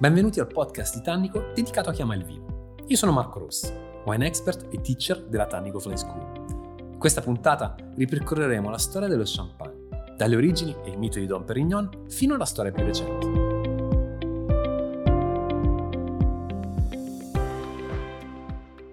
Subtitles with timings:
[0.00, 2.76] Benvenuti al podcast di Tannico dedicato a chi ama il vino.
[2.86, 3.70] Io sono Marco Rossi,
[4.06, 6.88] wine expert e teacher della Tannico Fly School.
[6.92, 11.44] In questa puntata ripercorreremo la storia dello champagne, dalle origini e il mito di Dom
[11.44, 13.26] Perignon fino alla storia più recente.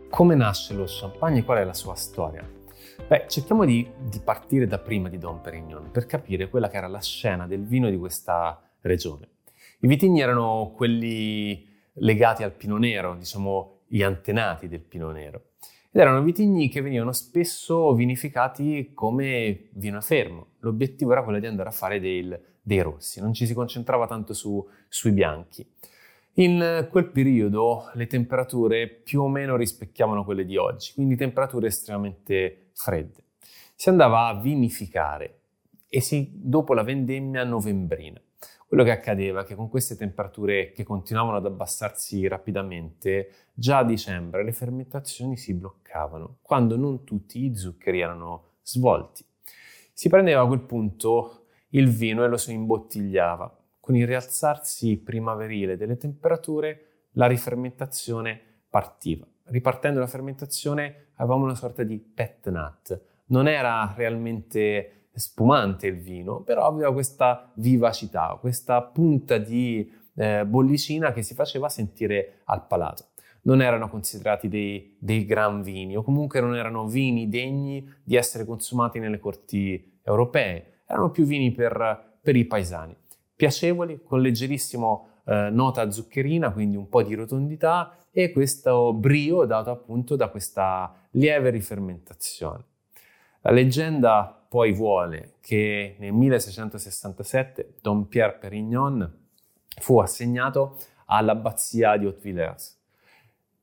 [0.09, 2.45] Come nasce lo champagne e qual è la sua storia?
[3.07, 6.87] Beh, cerchiamo di, di, partire da prima di Dom Perignon per capire quella che era
[6.87, 9.35] la scena del vino di questa regione.
[9.79, 15.51] I vitigni erano quelli legati al Pino Nero, diciamo gli antenati del Pino Nero.
[15.91, 20.47] Ed erano vitigni che venivano spesso vinificati come vino fermo.
[20.59, 24.33] L'obiettivo era quello di andare a fare del, dei rossi, non ci si concentrava tanto
[24.33, 25.65] su, sui bianchi.
[26.39, 32.71] In quel periodo le temperature più o meno rispecchiavano quelle di oggi, quindi temperature estremamente
[32.73, 33.23] fredde.
[33.75, 35.39] Si andava a vinificare
[35.87, 38.19] e si, dopo la vendemmia novembrina.
[38.67, 43.85] Quello che accadeva è che con queste temperature che continuavano ad abbassarsi rapidamente, già a
[43.85, 49.23] dicembre le fermentazioni si bloccavano, quando non tutti gli zuccheri erano svolti.
[49.93, 55.77] Si prendeva a quel punto il vino e lo si imbottigliava con il rialzarsi primaverile
[55.77, 58.37] delle temperature, la rifermentazione
[58.69, 59.25] partiva.
[59.43, 63.01] Ripartendo la fermentazione avevamo una sorta di pet nut.
[63.27, 71.11] Non era realmente spumante il vino, però aveva questa vivacità, questa punta di eh, bollicina
[71.11, 73.07] che si faceva sentire al palato.
[73.43, 78.45] Non erano considerati dei, dei gran vini o comunque non erano vini degni di essere
[78.45, 82.95] consumati nelle corti europee, erano più vini per, per i paesani
[83.37, 89.69] piacevoli, con leggerissimo eh, nota zuccherina, quindi un po' di rotondità e questo brio dato
[89.69, 92.63] appunto da questa lieve rifermentazione.
[93.41, 99.25] La leggenda poi vuole che nel 1667 Don Pierre Perignon
[99.79, 102.77] fu assegnato all'abbazia di Haute-Villers.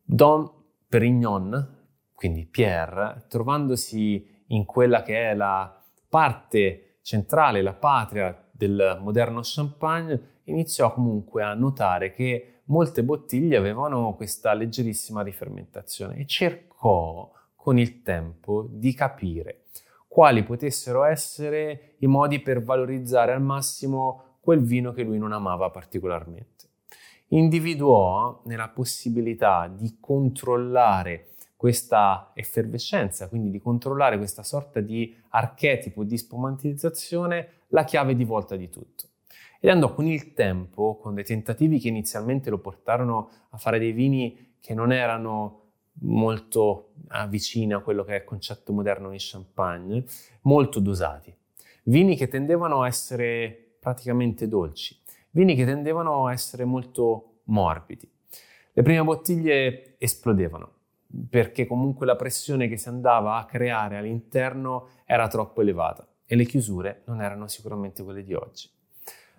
[0.02, 0.50] Don
[0.88, 1.77] Perignon,
[2.14, 10.40] quindi Pierre, trovandosi in quella che è la parte centrale, la patria del moderno champagne,
[10.44, 18.02] iniziò comunque a notare che molte bottiglie avevano questa leggerissima rifermentazione e cercò con il
[18.02, 19.64] tempo di capire
[20.14, 25.70] quali potessero essere i modi per valorizzare al massimo quel vino che lui non amava
[25.70, 26.67] particolarmente.
[27.30, 36.17] Individuò nella possibilità di controllare questa effervescenza, quindi di controllare questa sorta di archetipo di
[36.17, 39.08] spumantizzazione, la chiave di volta di tutto.
[39.58, 43.91] Ed andò con il tempo, con dei tentativi che inizialmente lo portarono a fare dei
[43.91, 45.63] vini che non erano
[46.03, 46.91] molto
[47.29, 50.05] vicini a quello che è il concetto moderno di champagne,
[50.42, 51.35] molto dosati.
[51.85, 54.98] Vini che tendevano a essere praticamente dolci,
[55.30, 58.11] vini che tendevano a essere molto morbidi.
[58.73, 60.73] Le prime bottiglie esplodevano,
[61.29, 66.45] perché comunque la pressione che si andava a creare all'interno era troppo elevata e le
[66.45, 68.69] chiusure non erano sicuramente quelle di oggi.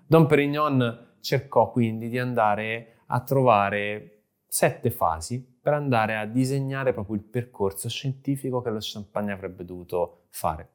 [0.05, 7.15] Don Perignon cercò quindi di andare a trovare sette fasi per andare a disegnare proprio
[7.15, 10.69] il percorso scientifico che lo champagne avrebbe dovuto fare.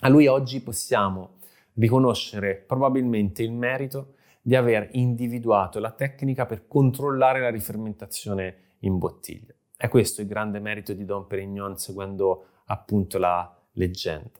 [0.00, 1.38] A lui oggi possiamo
[1.76, 9.54] riconoscere probabilmente il merito di aver individuato la tecnica per controllare la rifermentazione in bottiglia.
[9.74, 14.38] È questo il grande merito di Don Perignon seguendo appunto la leggenda.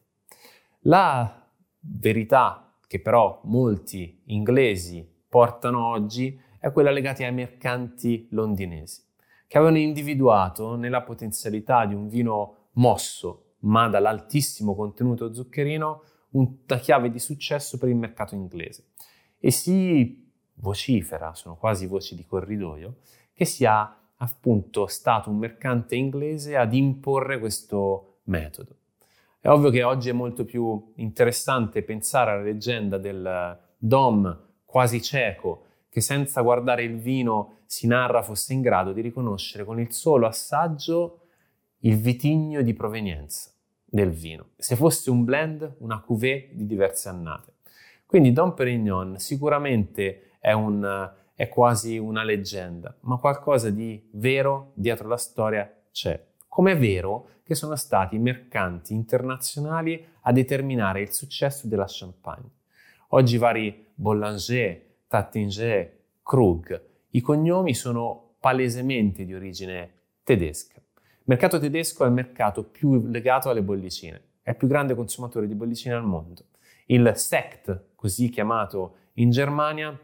[0.81, 9.09] La verità che però molti inglesi portano oggi è quella legata ai mercanti londinesi,
[9.50, 17.11] che avevano individuato nella potenzialità di un vino mosso, ma dall'altissimo contenuto zuccherino, una chiave
[17.11, 18.91] di successo per il mercato inglese.
[19.41, 22.99] E si vocifera, sono quasi voci di corridoio,
[23.34, 28.77] che sia appunto stato un mercante inglese ad imporre questo metodo.
[29.41, 35.65] È ovvio che oggi è molto più interessante pensare alla leggenda del Dom quasi cieco
[35.91, 40.26] che senza guardare il vino si narra fosse in grado di riconoscere con il solo
[40.26, 41.19] assaggio
[41.81, 43.50] il vitigno di provenienza
[43.85, 47.55] del vino, se fosse un blend, una cuvée di diverse annate.
[48.06, 55.09] Quindi Dom Perignon sicuramente è un è quasi una leggenda, ma qualcosa di vero dietro
[55.09, 56.23] la storia c'è.
[56.47, 62.50] Come è vero che sono stati i mercanti internazionali a determinare il successo della Champagne.
[63.12, 65.93] Oggi vari Boulanger, Tattinger,
[66.23, 69.93] Krug, i cognomi sono palesemente di origine
[70.23, 70.77] tedesca.
[70.77, 75.49] Il mercato tedesco è il mercato più legato alle bollicine, è il più grande consumatore
[75.49, 76.45] di bollicine al mondo.
[76.87, 79.99] Il Sekt, così chiamato in Germania,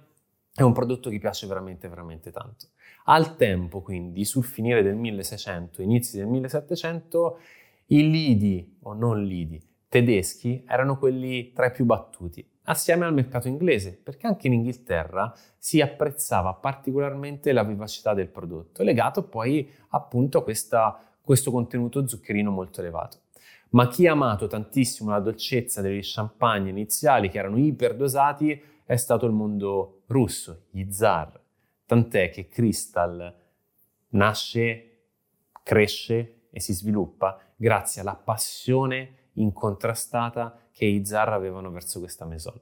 [0.52, 2.70] è un prodotto che piace veramente, veramente tanto.
[3.04, 7.38] Al tempo, quindi, sul finire del 1600, inizi del 1700,
[7.86, 13.48] i lidi, o non lidi, tedeschi erano quelli tra i più battuti, assieme al mercato
[13.48, 20.38] inglese, perché anche in Inghilterra si apprezzava particolarmente la vivacità del prodotto, legato poi appunto
[20.38, 23.18] a questa, questo contenuto zuccherino molto elevato.
[23.70, 29.26] Ma chi ha amato tantissimo la dolcezza degli champagne iniziali, che erano iperdosati, è stato
[29.26, 31.40] il mondo russo, gli zar.
[31.84, 33.34] Tant'è che Crystal
[34.10, 34.98] nasce,
[35.62, 42.52] cresce e si sviluppa grazie alla passione incontrastata che i zar avevano verso questa maison.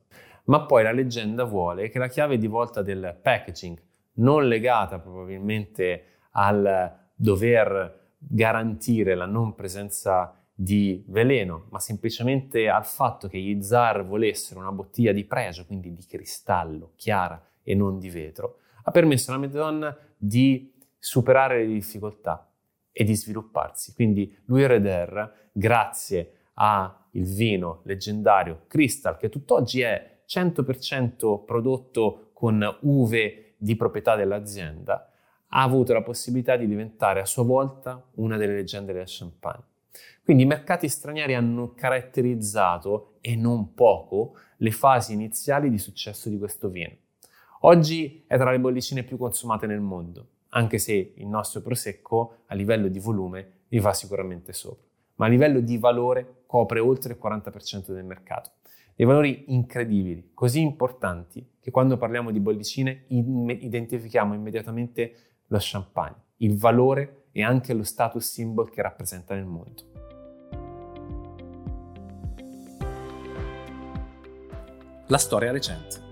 [0.44, 3.76] Ma poi la leggenda vuole che la chiave di volta del packaging,
[4.19, 13.26] non legata probabilmente al dover garantire la non presenza di veleno, ma semplicemente al fatto
[13.26, 18.10] che gli zar volessero una bottiglia di pregio, quindi di cristallo, chiara e non di
[18.10, 22.49] vetro, ha permesso alla Maison di superare le difficoltà
[22.93, 23.93] e di svilupparsi.
[23.93, 26.43] Quindi Louis Reder, grazie
[27.14, 35.11] al vino leggendario Crystal, che tutt'oggi è 100% prodotto con uve di proprietà dell'azienda,
[35.49, 39.64] ha avuto la possibilità di diventare a sua volta una delle leggende del champagne.
[40.25, 46.38] Quindi i mercati stranieri hanno caratterizzato, e non poco, le fasi iniziali di successo di
[46.38, 46.94] questo vino.
[47.60, 52.55] Oggi è tra le bollicine più consumate nel mondo, anche se il nostro prosecco a
[52.55, 54.84] livello di volume vi va sicuramente sopra,
[55.17, 58.52] ma a livello di valore copre oltre il 40% del mercato.
[58.94, 66.56] Dei valori incredibili, così importanti che quando parliamo di bollicine identifichiamo immediatamente lo champagne, il
[66.56, 69.82] valore e anche lo status symbol che rappresenta nel mondo.
[75.08, 76.02] La storia recente.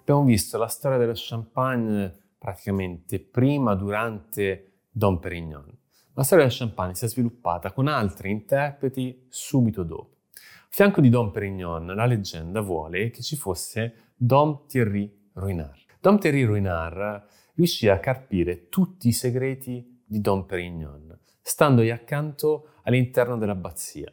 [0.00, 5.76] Abbiamo visto la storia dello champagne praticamente prima, durante Dom Perignon.
[6.14, 10.16] La storia del champagne si è sviluppata con altri interpreti subito dopo.
[10.34, 15.78] A fianco di Dom Perignon, la leggenda vuole che ci fosse Dom Thierry Ruinard.
[16.00, 21.18] Dom Thierry Ruinard riuscì a carpire tutti i segreti di Dom Perignon
[21.48, 24.12] standogli accanto all'interno dell'abbazia.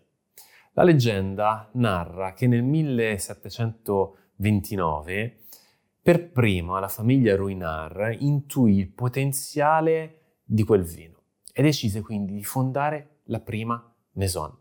[0.72, 5.45] La leggenda narra che nel 1729
[6.06, 12.44] per primo la famiglia Ruinard intuì il potenziale di quel vino e decise quindi di
[12.44, 14.56] fondare la prima maison.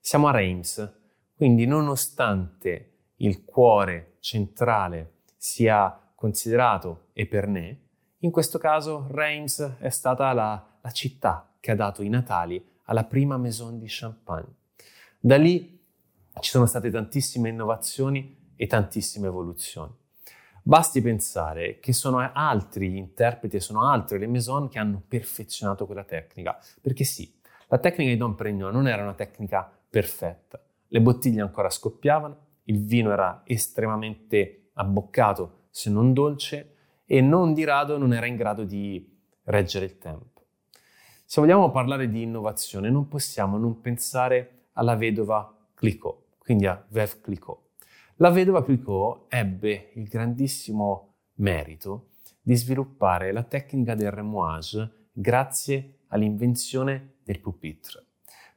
[0.00, 0.92] Siamo a Reims,
[1.36, 7.80] quindi nonostante il cuore centrale sia considerato Epernay,
[8.18, 13.04] in questo caso Reims è stata la, la città che ha dato i natali alla
[13.04, 14.52] prima maison di champagne.
[15.20, 15.80] Da lì
[16.40, 20.00] ci sono state tantissime innovazioni e tantissime evoluzioni.
[20.64, 26.56] Basti pensare che sono altri interpreti sono altre le maison che hanno perfezionato quella tecnica,
[26.80, 27.34] perché sì,
[27.66, 32.84] la tecnica di Don Perignon non era una tecnica perfetta, le bottiglie ancora scoppiavano, il
[32.84, 36.76] vino era estremamente abboccato se non dolce
[37.06, 40.44] e non di rado non era in grado di reggere il tempo.
[41.24, 47.20] Se vogliamo parlare di innovazione, non possiamo non pensare alla vedova Clicquot, quindi a Veuve
[47.20, 47.71] Clicquot.
[48.22, 52.10] La vedova Clicquot ebbe il grandissimo merito
[52.40, 58.04] di sviluppare la tecnica del remouage grazie all'invenzione del pupitre.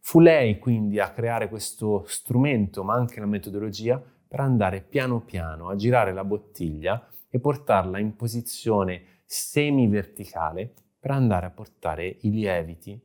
[0.02, 5.70] Fu lei quindi a creare questo strumento, ma anche la metodologia, per andare piano piano
[5.70, 13.02] a girare la bottiglia e portarla in posizione semi-verticale per andare a portare i lieviti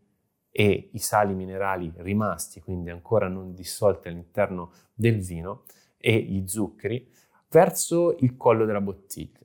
[0.50, 5.62] e i sali minerali rimasti, quindi ancora non dissolti all'interno del vino,
[6.00, 7.08] e gli zuccheri,
[7.50, 9.38] verso il collo della bottiglia.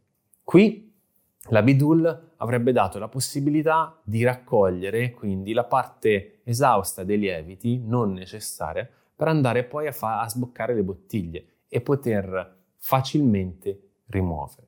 [0.44, 0.94] Qui
[1.50, 8.14] la Bidul avrebbe dato la possibilità di raccogliere quindi la parte esausta dei lieviti non
[8.14, 14.68] necessaria per andare poi a, fa- a sboccare le bottiglie e poter facilmente rimuovere.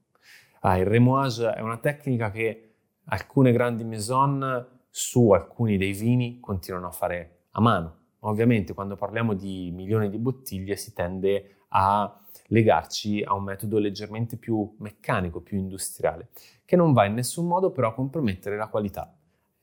[0.61, 2.73] Ah, il remouage è una tecnica che
[3.05, 7.95] alcune grandi maison su alcuni dei vini continuano a fare a mano.
[8.21, 14.37] Ovviamente quando parliamo di milioni di bottiglie si tende a legarci a un metodo leggermente
[14.37, 16.29] più meccanico, più industriale,
[16.65, 19.13] che non va in nessun modo però a compromettere la qualità.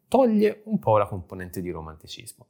[0.08, 2.48] Toglie un po' la componente di romanticismo.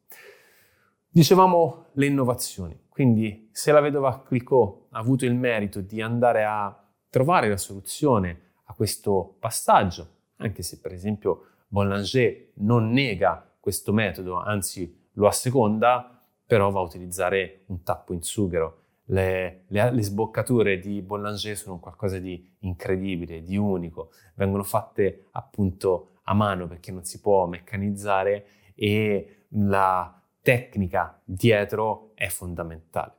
[1.09, 6.77] Dicevamo le innovazioni, quindi se la vedova Clicquot ha avuto il merito di andare a
[7.09, 14.41] trovare la soluzione a questo passaggio anche se per esempio Boulanger non nega questo metodo,
[14.41, 18.81] anzi lo asseconda, però va a utilizzare un tappo in sughero.
[19.07, 26.21] Le, le, le, sboccature di Boulanger sono qualcosa di incredibile, di unico, vengono fatte appunto
[26.25, 33.13] a mano perché non si può meccanizzare e la tecnica dietro è fondamentale.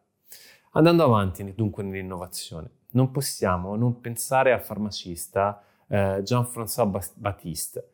[0.71, 7.89] Andando avanti dunque nell'innovazione, non possiamo non pensare al farmacista eh, Jean-François Baptiste.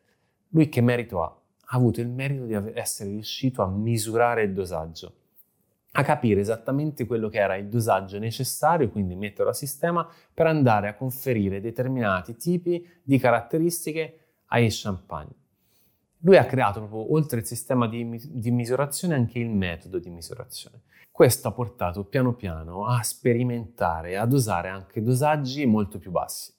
[0.50, 1.41] Lui che merito ha?
[1.74, 5.14] Ha avuto il merito di essere riuscito a misurare il dosaggio,
[5.94, 10.90] a capire esattamente quello che era il dosaggio necessario, quindi metterlo a sistema per andare
[10.90, 15.40] a conferire determinati tipi di caratteristiche ai champagne.
[16.24, 20.82] Lui ha creato proprio oltre il sistema di, di, misurazione anche il metodo di misurazione.
[21.10, 26.54] Questo ha portato piano piano a sperimentare, ad usare anche dosaggi molto più bassi.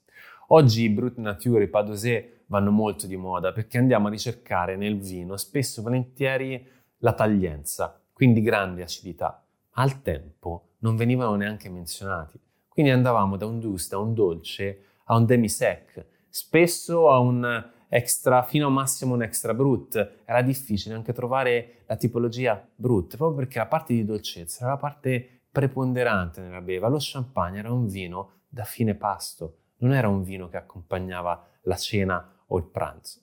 [0.49, 5.39] Oggi Brut Nature, i Padosé vanno molto di moda perché andiamo a ricercare nel vino
[5.39, 6.69] spesso e volentieri
[6.99, 9.43] la taglienza, quindi grande acidità.
[9.77, 12.39] Al tempo non venivano neanche menzionati.
[12.69, 18.43] Quindi andavamo da un dulce, da un dolce a un demi-sec, spesso a un extra,
[18.43, 20.17] fino a massimo un extra brut.
[20.27, 24.79] Era difficile anche trovare la tipologia brut, proprio perché la parte di dolcezza era la
[24.79, 26.89] parte preponderante nella beva.
[26.89, 31.77] Lo champagne era un vino da fine pasto, non era un vino che accompagnava la
[31.77, 33.21] cena o il pranzo.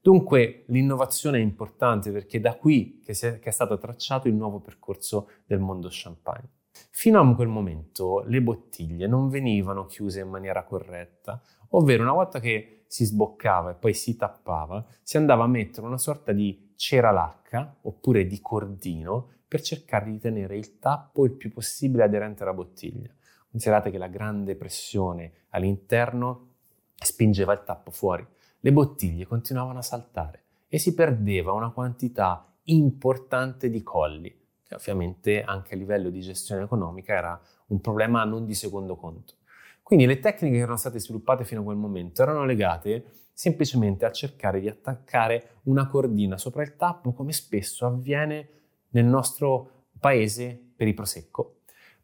[0.00, 4.34] Dunque l'innovazione è importante perché è da qui che, è, che è stato tracciato il
[4.34, 6.50] nuovo percorso del mondo champagne.
[6.90, 11.40] Fino a quel momento le bottiglie non venivano chiuse in maniera corretta,
[11.70, 15.98] ovvero una volta che si sboccava e poi si tappava, si andava a mettere una
[15.98, 21.50] sorta di cera lacca oppure di cordino per cercare di tenere il tappo il più
[21.50, 23.10] possibile aderente alla bottiglia.
[23.50, 26.48] Considerate che la grande pressione all'interno
[26.94, 28.26] spingeva il tappo fuori.
[28.64, 35.42] Le bottiglie continuavano a saltare e si perdeva una quantità importante di colli, che ovviamente
[35.42, 39.34] anche a livello di gestione economica era un problema non di secondo conto.
[39.82, 44.12] Quindi le tecniche che erano state sviluppate fino a quel momento erano legate semplicemente a
[44.12, 48.48] cercare di attaccare una cordina sopra il tappo, come spesso avviene
[48.92, 51.53] nel nostro paese per il prosecco.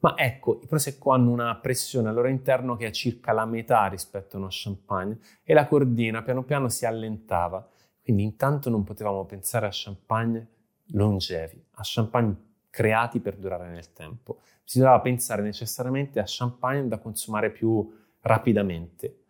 [0.00, 3.86] Ma ecco, i Prosecco hanno una pressione al loro interno che è circa la metà
[3.86, 7.68] rispetto a uno champagne e la cordina piano piano si allentava.
[8.02, 10.48] Quindi intanto non potevamo pensare a champagne
[10.92, 12.34] longevi, a champagne
[12.70, 14.38] creati per durare nel tempo.
[14.72, 17.92] Doveva pensare necessariamente a champagne da consumare più
[18.22, 19.24] rapidamente.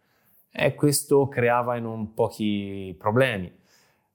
[0.53, 3.53] E questo creava non pochi problemi.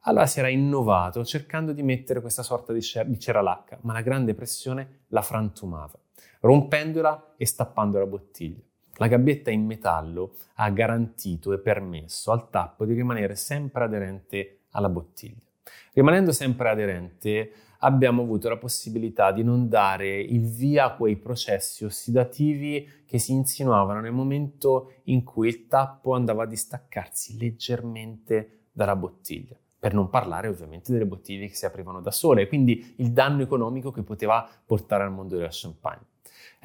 [0.01, 4.35] Allora si era innovato cercando di mettere questa sorta di, cera lacca, ma la grande
[4.35, 5.99] pressione la frantumava
[6.41, 8.61] rompendola e stappando la bottiglia.
[8.97, 14.89] La gabbietta in metallo ha garantito e permesso al tappo di rimanere sempre aderente alla
[14.89, 15.41] bottiglia.
[15.93, 21.83] Rimanendo sempre aderente, abbiamo avuto la possibilità di non dare il via a quei processi
[21.83, 28.95] ossidativi che si insinuavano nel momento in cui il tappo andava a distaccarsi leggermente dalla
[28.95, 29.57] bottiglia.
[29.77, 33.91] Per non parlare ovviamente delle bottiglie che si aprivano da sole, quindi il danno economico
[33.91, 36.05] che poteva portare al mondo della champagne.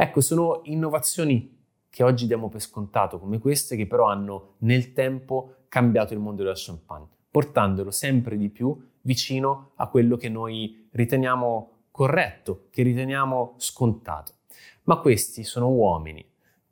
[0.03, 1.59] Ecco, sono innovazioni
[1.91, 6.43] che oggi diamo per scontato come queste, che però hanno nel tempo cambiato il mondo
[6.43, 13.57] del champagne, portandolo sempre di più vicino a quello che noi riteniamo corretto, che riteniamo
[13.59, 14.37] scontato.
[14.85, 16.25] Ma questi sono uomini,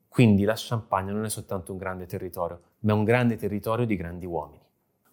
[0.09, 3.97] quindi la Champagne non è soltanto un grande territorio, ma è un grande territorio di
[3.97, 4.65] grandi uomini.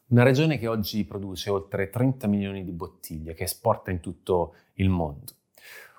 [0.07, 4.87] Una regione che oggi produce oltre 30 milioni di bottiglie, che esporta in tutto il
[4.87, 5.33] mondo.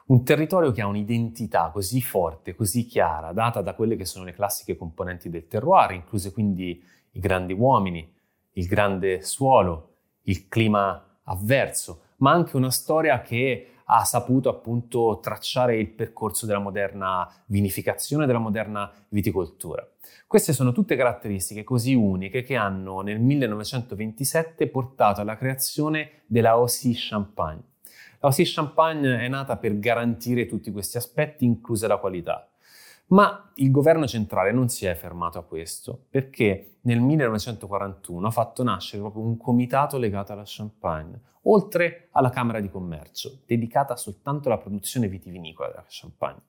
[0.09, 4.33] Un territorio che ha un'identità così forte, così chiara, data da quelle che sono le
[4.33, 8.09] classiche componenti del terroir, incluse quindi i grandi uomini,
[8.53, 15.77] il grande suolo, il clima avverso, ma anche una storia che ha saputo appunto tracciare
[15.77, 19.85] il percorso della moderna vinificazione, della moderna viticoltura.
[20.29, 26.93] Queste sono tutte caratteristiche così uniche che hanno nel 1927 portato alla creazione della OC
[26.95, 27.75] Champagne
[28.27, 32.49] la Ossi Champagne è nata per garantire tutti questi aspetti, inclusa la qualità.
[33.09, 38.65] Ma il governo centrale non si è fermato a questo, perché nel 1941 ha fatto
[38.65, 44.59] nascere proprio un comitato legato alla Champagne, oltre alla Camera di Commercio, dedicata soltanto alla
[44.59, 46.43] produzione vitivinicola della Champagne.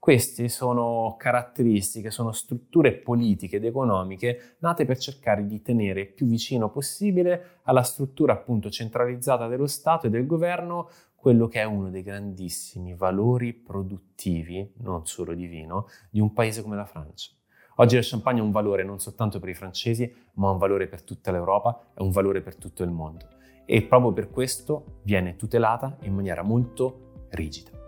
[0.00, 6.70] Queste sono caratteristiche, sono strutture politiche ed economiche nate per cercare di tenere più vicino
[6.70, 10.88] possibile alla struttura appunto centralizzata dello Stato e del governo
[11.20, 16.62] quello che è uno dei grandissimi valori produttivi, non solo di vino, di un paese
[16.62, 17.30] come la Francia.
[17.76, 21.02] Oggi la Champagne è un valore non soltanto per i francesi, ma un valore per
[21.02, 23.28] tutta l'Europa, è un valore per tutto il mondo.
[23.66, 27.79] E proprio per questo viene tutelata in maniera molto rigida.